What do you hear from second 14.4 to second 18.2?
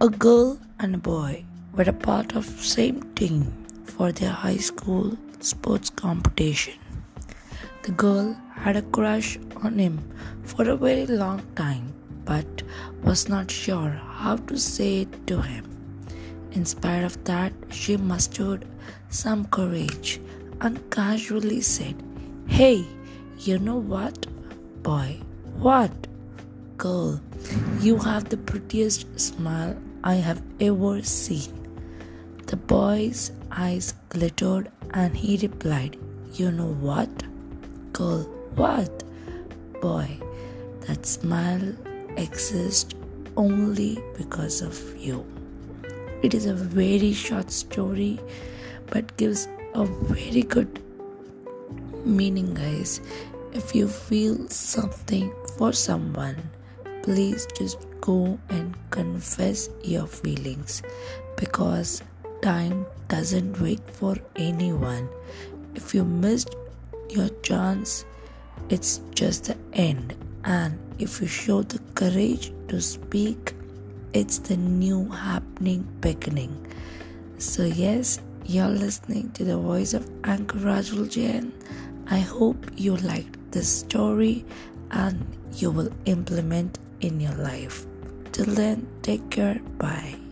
say it to him. In spite of that, she